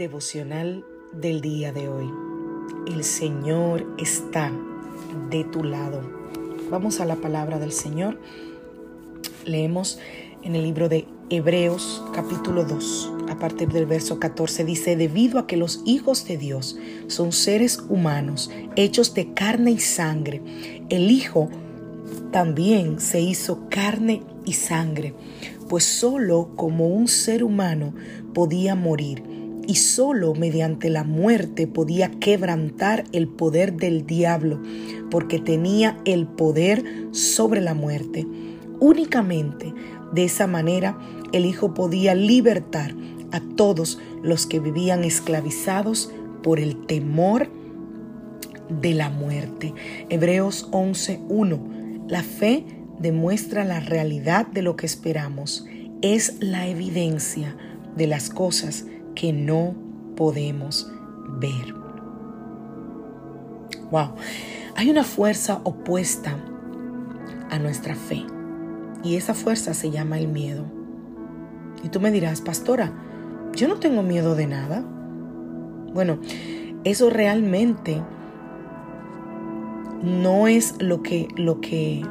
[0.00, 2.10] Devocional del día de hoy.
[2.86, 4.50] El Señor está
[5.28, 6.00] de tu lado.
[6.70, 8.18] Vamos a la palabra del Señor.
[9.44, 9.98] Leemos
[10.42, 15.46] en el libro de Hebreos capítulo 2, a partir del verso 14, dice, debido a
[15.46, 16.78] que los hijos de Dios
[17.08, 20.40] son seres humanos, hechos de carne y sangre,
[20.88, 21.50] el Hijo
[22.32, 25.12] también se hizo carne y sangre,
[25.68, 27.92] pues solo como un ser humano
[28.32, 29.29] podía morir
[29.70, 34.60] y solo mediante la muerte podía quebrantar el poder del diablo,
[35.12, 38.26] porque tenía el poder sobre la muerte.
[38.80, 39.72] Únicamente
[40.12, 40.98] de esa manera
[41.32, 42.96] el Hijo podía libertar
[43.30, 46.12] a todos los que vivían esclavizados
[46.42, 47.48] por el temor
[48.68, 49.72] de la muerte.
[50.08, 52.08] Hebreos 11.1.
[52.08, 52.64] La fe
[52.98, 55.64] demuestra la realidad de lo que esperamos.
[56.02, 57.56] Es la evidencia
[57.96, 59.74] de las cosas que no
[60.16, 60.90] podemos
[61.38, 61.74] ver.
[63.90, 64.14] Wow,
[64.76, 66.36] hay una fuerza opuesta
[67.50, 68.24] a nuestra fe
[69.02, 70.64] y esa fuerza se llama el miedo.
[71.82, 72.92] Y tú me dirás, pastora,
[73.54, 74.84] yo no tengo miedo de nada.
[75.92, 76.18] Bueno,
[76.84, 78.00] eso realmente
[80.02, 82.02] no es lo que, lo que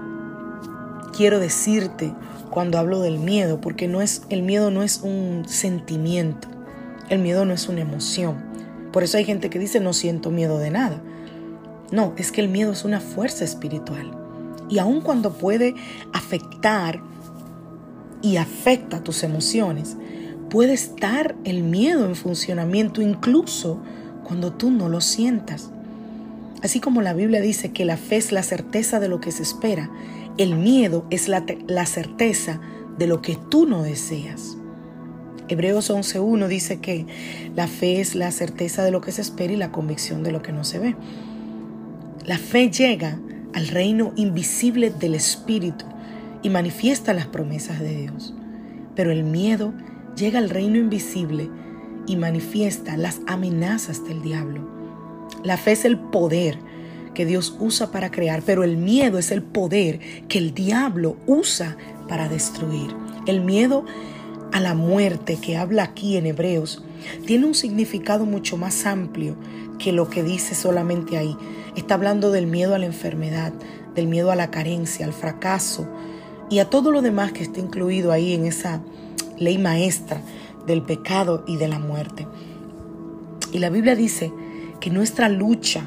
[1.15, 2.13] quiero decirte
[2.49, 6.48] cuando hablo del miedo, porque no es, el miedo no es un sentimiento.
[7.09, 8.37] El miedo no es una emoción.
[8.91, 11.01] Por eso hay gente que dice no siento miedo de nada.
[11.91, 14.11] No, es que el miedo es una fuerza espiritual.
[14.69, 15.73] Y aun cuando puede
[16.13, 17.01] afectar
[18.21, 19.97] y afecta tus emociones,
[20.51, 23.81] puede estar el miedo en funcionamiento incluso
[24.23, 25.71] cuando tú no lo sientas.
[26.61, 29.41] Así como la Biblia dice que la fe es la certeza de lo que se
[29.41, 29.89] espera,
[30.37, 32.59] el miedo es la, la certeza
[32.99, 34.58] de lo que tú no deseas.
[35.49, 37.07] Hebreos 11.1 dice que
[37.55, 40.43] la fe es la certeza de lo que se espera y la convicción de lo
[40.43, 40.95] que no se ve.
[42.25, 43.19] La fe llega
[43.53, 45.85] al reino invisible del Espíritu
[46.43, 48.35] y manifiesta las promesas de Dios.
[48.95, 49.73] Pero el miedo
[50.15, 51.49] llega al reino invisible
[52.05, 54.69] y manifiesta las amenazas del diablo.
[55.43, 56.59] La fe es el poder
[57.15, 61.75] que Dios usa para crear, pero el miedo es el poder que el diablo usa
[62.07, 62.95] para destruir.
[63.25, 63.85] El miedo
[64.51, 66.83] a la muerte que habla aquí en Hebreos
[67.25, 69.35] tiene un significado mucho más amplio
[69.77, 71.37] que lo que dice solamente ahí.
[71.75, 73.53] Está hablando del miedo a la enfermedad,
[73.95, 75.87] del miedo a la carencia, al fracaso
[76.49, 78.81] y a todo lo demás que está incluido ahí en esa
[79.37, 80.21] ley maestra
[80.65, 82.27] del pecado y de la muerte.
[83.51, 84.31] Y la Biblia dice
[84.79, 85.83] que nuestra lucha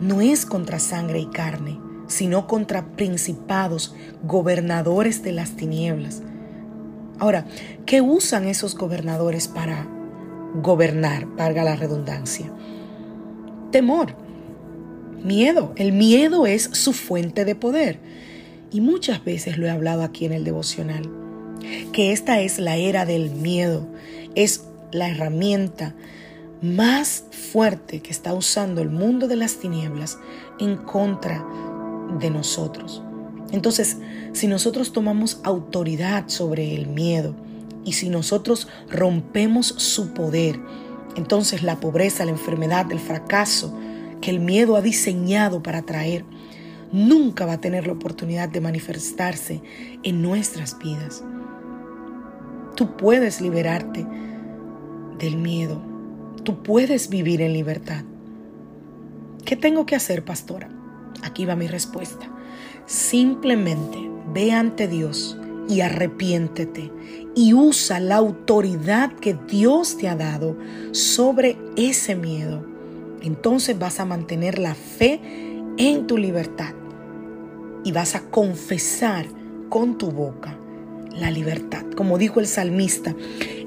[0.00, 6.22] no es contra sangre y carne, sino contra principados, gobernadores de las tinieblas
[7.18, 7.46] Ahora,
[7.86, 9.86] ¿qué usan esos gobernadores para
[10.62, 12.52] gobernar, valga la redundancia?
[13.70, 14.16] Temor,
[15.22, 15.72] miedo.
[15.76, 17.98] El miedo es su fuente de poder.
[18.70, 21.08] Y muchas veces lo he hablado aquí en el devocional,
[21.92, 23.86] que esta es la era del miedo,
[24.34, 25.94] es la herramienta
[26.60, 30.18] más fuerte que está usando el mundo de las tinieblas
[30.58, 31.44] en contra
[32.18, 33.02] de nosotros.
[33.54, 33.98] Entonces,
[34.32, 37.36] si nosotros tomamos autoridad sobre el miedo
[37.84, 40.58] y si nosotros rompemos su poder,
[41.14, 43.72] entonces la pobreza, la enfermedad, el fracaso
[44.20, 46.24] que el miedo ha diseñado para traer,
[46.90, 49.62] nunca va a tener la oportunidad de manifestarse
[50.02, 51.22] en nuestras vidas.
[52.74, 54.04] Tú puedes liberarte
[55.20, 55.80] del miedo.
[56.42, 58.02] Tú puedes vivir en libertad.
[59.44, 60.70] ¿Qué tengo que hacer, pastora?
[61.22, 62.28] Aquí va mi respuesta.
[62.86, 63.98] Simplemente
[64.32, 65.38] ve ante Dios
[65.68, 66.90] y arrepiéntete
[67.34, 70.56] y usa la autoridad que Dios te ha dado
[70.92, 72.64] sobre ese miedo.
[73.22, 75.20] Entonces vas a mantener la fe
[75.76, 76.74] en tu libertad
[77.84, 79.26] y vas a confesar
[79.68, 80.58] con tu boca
[81.10, 81.84] la libertad.
[81.96, 83.14] Como dijo el salmista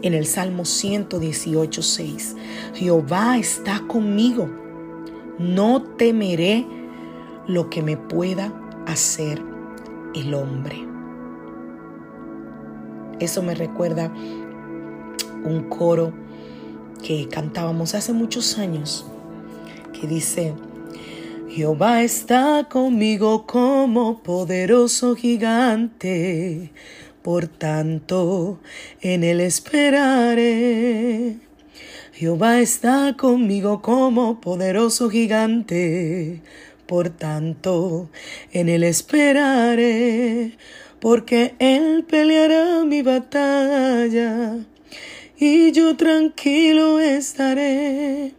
[0.01, 2.35] en el Salmo 118, 6,
[2.75, 4.49] Jehová está conmigo,
[5.39, 6.65] no temeré
[7.47, 8.53] lo que me pueda
[8.85, 9.41] hacer
[10.13, 10.85] el hombre.
[13.19, 14.13] Eso me recuerda
[15.43, 16.13] un coro
[17.03, 19.05] que cantábamos hace muchos años
[19.93, 20.53] que dice,
[21.49, 26.71] Jehová está conmigo como poderoso gigante,
[27.23, 28.59] por tanto
[29.01, 31.37] en él esperaré.
[32.13, 36.41] Jehová está conmigo como poderoso gigante,
[36.87, 38.09] por tanto
[38.51, 40.57] en él esperaré,
[40.99, 44.57] porque él peleará mi batalla
[45.37, 48.33] y yo tranquilo estaré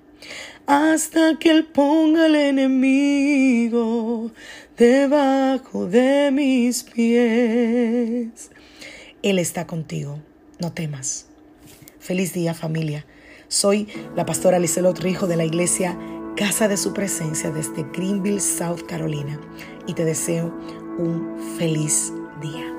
[0.68, 4.30] hasta que Él ponga al enemigo
[4.76, 8.50] debajo de mis pies.
[9.22, 10.20] Él está contigo,
[10.58, 11.26] no temas.
[12.00, 13.06] Feliz día familia.
[13.48, 15.96] Soy la pastora Lizelot Rijo de la iglesia
[16.38, 19.40] Casa de Su Presencia desde Greenville, South Carolina
[19.88, 20.54] y te deseo
[20.96, 22.77] un feliz día.